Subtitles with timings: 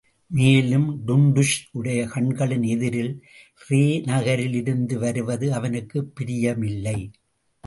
[0.27, 3.25] மேலும், டுன்டுஷ் உடைய கண்களின் எதிரில்
[3.67, 7.11] ரே நகரில் இருந்து வருவது அவனுக்குப் பிரியமில்லை.